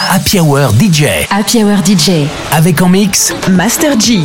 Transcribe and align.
Happy 0.00 0.38
Hour 0.38 0.70
DJ. 0.78 1.26
Happy 1.28 1.64
Hour 1.64 1.78
DJ. 1.84 2.28
Avec 2.52 2.80
en 2.80 2.88
mix 2.88 3.34
Master 3.50 3.98
G. 3.98 4.22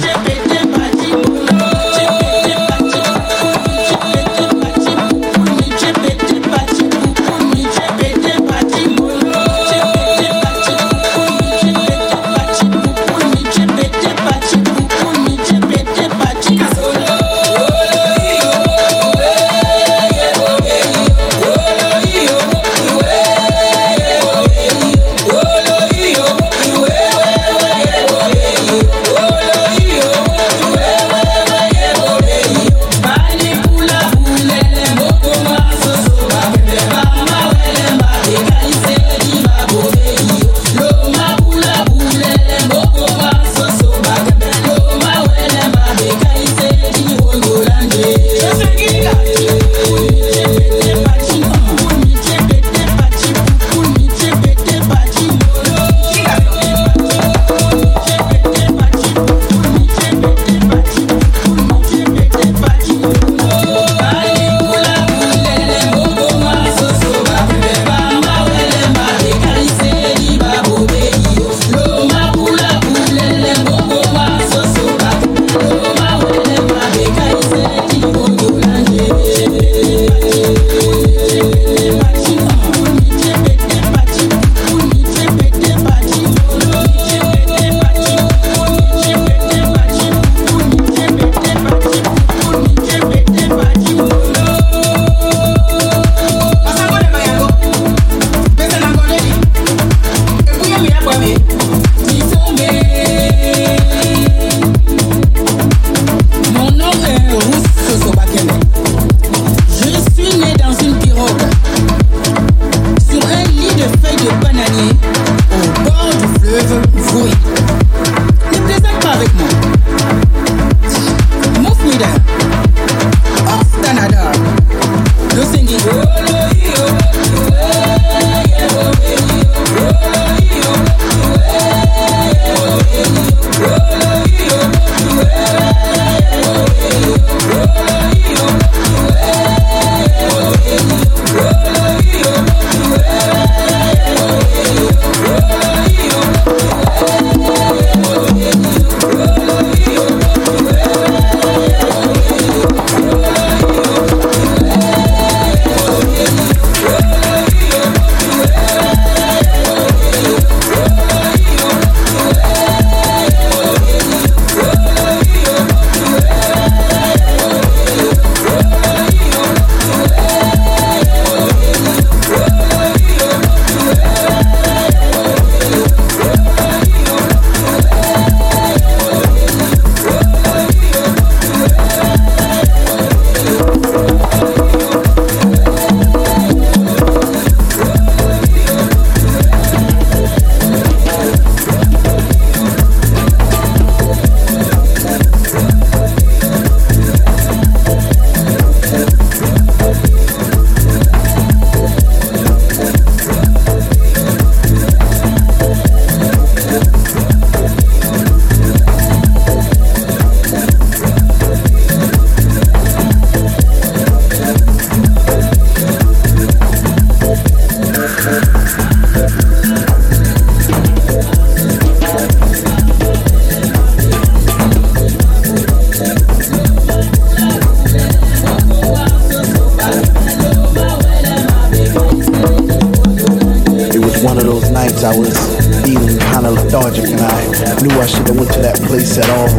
place 239.13 239.25
at 239.25 239.29
all. 239.29 239.50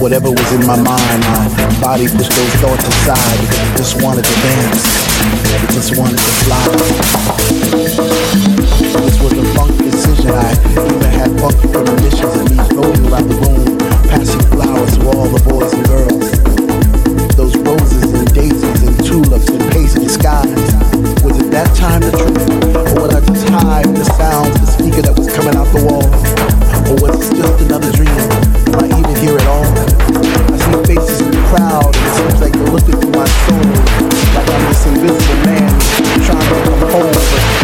Whatever 0.00 0.30
was 0.30 0.52
in 0.52 0.66
my 0.66 0.76
mind, 0.76 1.20
my 1.22 1.80
body 1.80 2.06
pushed 2.08 2.32
those 2.32 2.54
thoughts 2.58 2.86
aside 2.86 3.38
because 3.40 3.60
I 3.60 3.76
just 3.76 4.02
wanted 4.02 4.24
to 4.24 4.34
dance. 4.42 4.82
I 5.62 5.66
just 5.72 5.96
wanted 5.96 6.18
to 6.18 6.32
fly. 6.42 6.64
This 9.02 9.20
was 9.22 9.32
a 9.38 9.44
funk 9.54 9.76
decision. 9.78 10.30
I 10.30 10.52
even 10.72 11.10
had 11.14 11.30
funk 11.40 11.56
premonitions 11.70 12.34
of 12.34 12.50
me 12.50 12.56
floating 12.74 13.06
around 13.06 13.28
the 13.28 13.36
room, 13.38 13.78
passing 14.08 14.44
flowers 14.50 14.98
to 14.98 15.06
all 15.14 15.28
the 15.30 15.42
boys 15.48 15.72
and 15.72 15.86
girls. 15.86 16.30
Those 17.36 17.56
roses 17.58 18.12
and 18.12 18.34
daisies 18.34 18.82
and 18.82 18.96
tulips 19.04 19.48
and 19.48 19.62
pasty 19.72 20.08
skies. 20.08 20.74
Was 21.22 21.38
it 21.38 21.50
that 21.50 21.70
time 21.76 22.00
the 22.00 22.10
truth? 22.10 22.98
Or 22.98 23.06
was 23.06 23.14
I 23.14 23.20
just 23.26 23.48
high 23.48 23.82
the 23.82 24.04
sounds, 24.04 24.58
the 24.60 24.66
speaker 24.66 25.02
that 25.02 25.16
was 25.16 25.32
coming 25.32 25.54
out 25.54 25.70
the 25.72 25.84
wall? 25.86 26.04
Or 26.90 26.94
was 27.00 27.30
it 27.30 27.36
just 27.36 27.64
another 27.64 27.92
dream? 27.92 28.23
crowd. 31.56 31.94
It 31.94 32.14
seems 32.16 32.40
like 32.40 32.54
you're 32.54 32.66
looking 32.66 33.00
through 33.00 33.10
my 33.12 33.26
soul, 33.26 33.58
like 34.34 34.50
I'm 34.50 34.64
this 34.68 34.86
invisible 34.86 35.34
man 35.44 35.70
trying 36.24 36.40
to 36.40 36.80
come 36.80 36.90
home. 36.90 37.63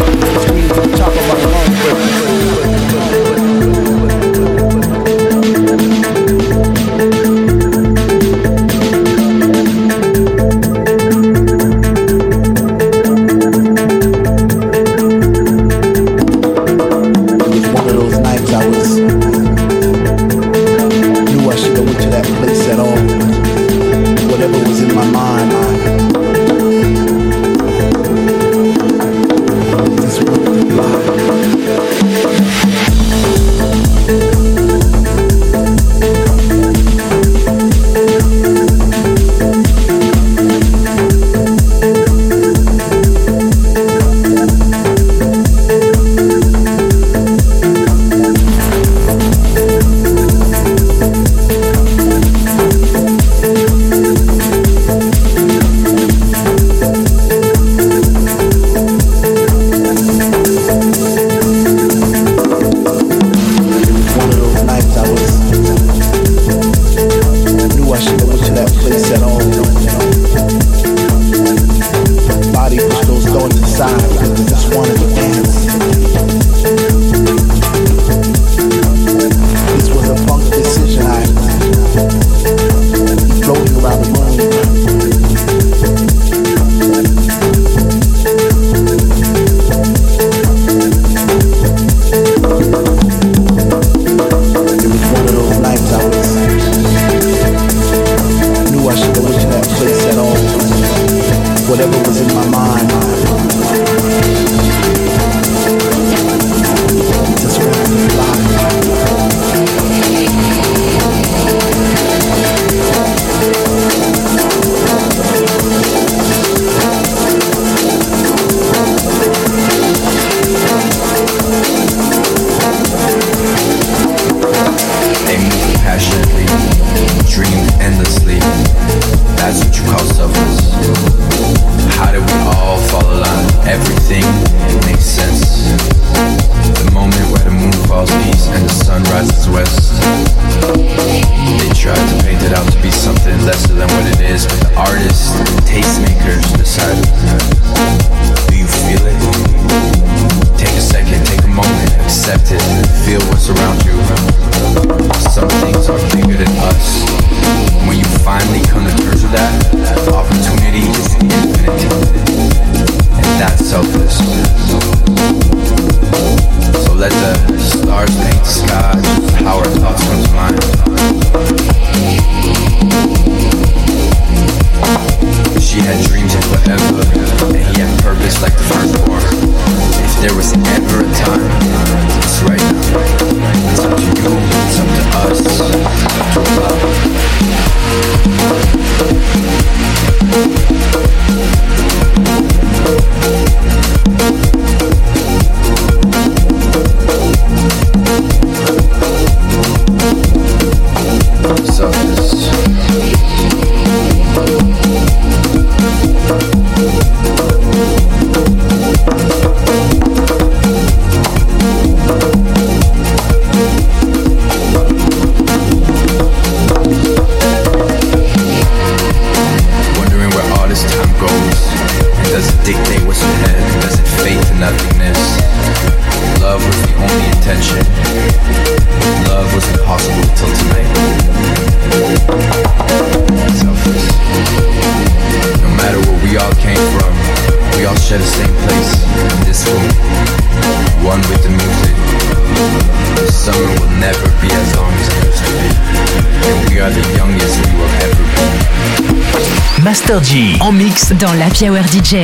En 250.59 250.73
mix 250.73 251.13
dans 251.13 251.31
la 251.35 251.45
Power 251.49 251.83
DJ. 251.83 252.17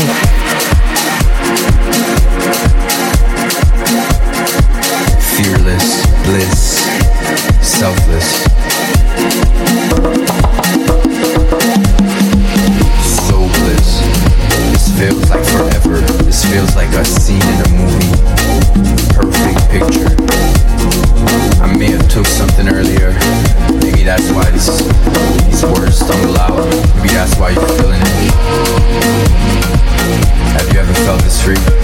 is 31.28 31.42
free. 31.42 31.77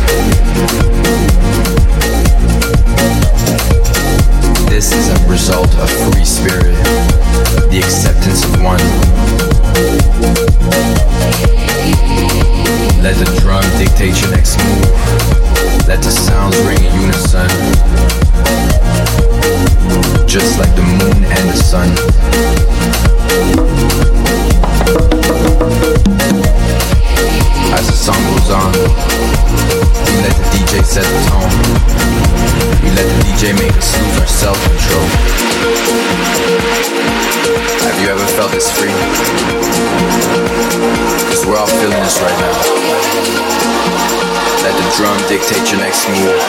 dictate 45.43 45.71
your 45.71 45.81
next 45.81 46.07
move. 46.07 46.39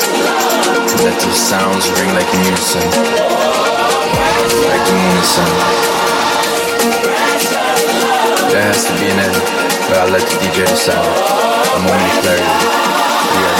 Let 1.02 1.18
the 1.20 1.32
sounds 1.32 1.90
ring 1.98 2.14
like 2.14 2.30
unison, 2.32 2.82
like 4.70 4.84
the 4.86 4.94
moon 4.94 5.22
sun. 5.24 5.50
There 8.50 8.62
has 8.62 8.84
to 8.86 8.92
be 9.00 9.10
an 9.10 9.18
end, 9.18 9.34
but 9.88 9.98
I 9.98 10.08
let 10.10 10.22
the 10.22 10.36
DJ 10.38 10.66
decide. 10.66 10.94
I'm 11.74 11.82
only 11.90 12.10
clarity. 12.22 13.53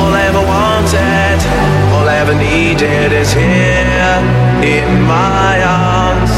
All 0.00 0.12
I 0.14 0.22
ever 0.30 0.44
wanted, 0.54 1.38
all 1.94 2.06
I 2.08 2.16
ever 2.22 2.34
needed 2.34 3.12
is 3.12 3.32
here 3.32 4.18
in 4.62 5.02
my 5.02 5.54
arms. 5.62 6.32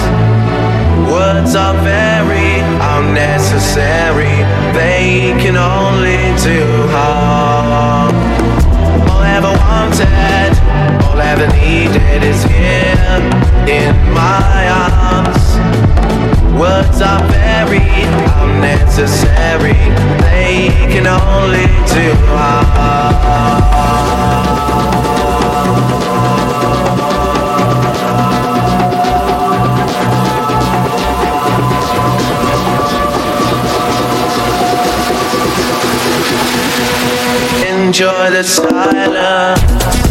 Words 1.11 1.55
are 1.55 1.77
very 1.83 2.61
unnecessary, 2.97 4.37
they 4.73 5.35
can 5.43 5.57
only 5.57 6.23
do 6.43 6.63
harm. 6.97 8.15
All 9.11 9.21
I 9.21 9.31
ever 9.41 9.53
wanted, 9.65 10.53
all 11.05 11.19
I 11.21 11.27
ever 11.37 11.49
needed 11.61 12.23
is 12.23 12.43
here 12.45 13.21
in 13.69 13.95
my 14.13 14.69
arms. 14.69 15.44
Words 16.59 17.03
are 17.03 17.23
very 17.29 17.81
unnecessary, 18.43 19.75
they 20.23 20.69
can 20.89 21.07
only 21.07 21.67
do 21.93 22.15
harm. 22.31 22.75
enjoy 37.95 38.31
the 38.31 38.43
silence 38.43 40.04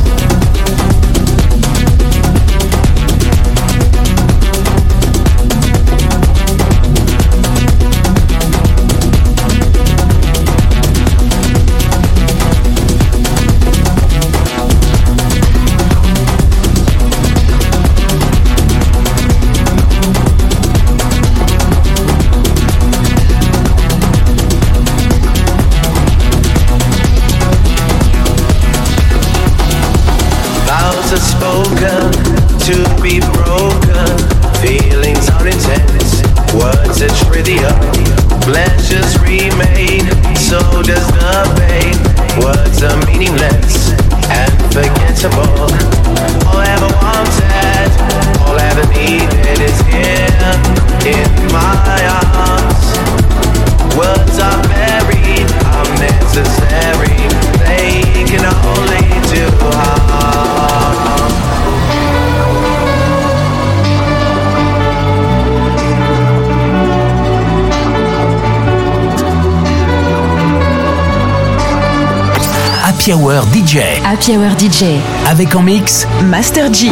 Happy 73.04 73.16
Hour 73.16 73.44
DJ. 73.52 73.80
Happy 74.06 74.38
Hour 74.38 74.58
DJ. 74.58 74.86
Avec 75.28 75.54
en 75.56 75.62
mix 75.62 76.08
Master 76.24 76.74
G. 76.74 76.90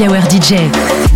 Hour 0.00 0.16
DJ. 0.30 1.09